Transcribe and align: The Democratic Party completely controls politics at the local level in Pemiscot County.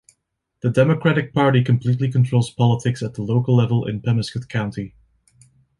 The 0.63 0.71
Democratic 0.71 1.31
Party 1.31 1.63
completely 1.63 2.11
controls 2.11 2.49
politics 2.49 3.03
at 3.03 3.13
the 3.13 3.21
local 3.21 3.55
level 3.55 3.85
in 3.87 4.01
Pemiscot 4.01 4.49
County. 4.49 4.95